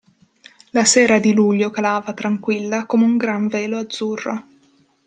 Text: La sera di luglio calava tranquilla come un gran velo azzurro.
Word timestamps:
La 0.71 0.83
sera 0.83 1.19
di 1.19 1.31
luglio 1.31 1.69
calava 1.69 2.13
tranquilla 2.15 2.87
come 2.87 3.03
un 3.03 3.17
gran 3.17 3.45
velo 3.45 3.77
azzurro. 3.77 4.45